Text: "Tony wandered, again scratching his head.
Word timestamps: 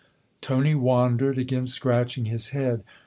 "Tony 0.41 0.73
wandered, 0.73 1.37
again 1.37 1.67
scratching 1.67 2.25
his 2.25 2.49
head. 2.49 2.83